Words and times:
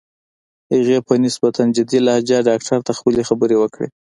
هغې 0.73 0.97
په 1.07 1.13
نسبتاً 1.23 1.63
جدي 1.75 1.99
لهجه 2.07 2.37
ډاکټر 2.49 2.79
ته 2.87 2.91
خپلې 2.99 3.21
خبرې 3.29 3.55
وکړې. 3.59 3.87